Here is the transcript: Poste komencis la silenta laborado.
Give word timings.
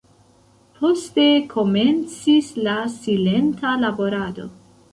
Poste 0.77 1.25
komencis 1.51 2.49
la 2.69 2.79
silenta 2.97 3.77
laborado. 3.87 4.51